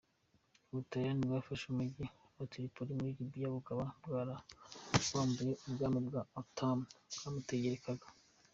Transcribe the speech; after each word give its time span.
Ubutaliyani 0.69 1.21
bwafashe 1.29 1.63
umujyi 1.67 2.05
wa 2.37 2.45
Tripoli 2.51 2.91
muri 2.97 3.13
Libya 3.19 3.47
bukaba 3.55 3.83
bwarawambuye 4.05 5.53
ubwami 5.65 5.99
bwa 6.07 6.21
Ottoman 6.41 6.87
bwawutegekaga. 7.15 8.07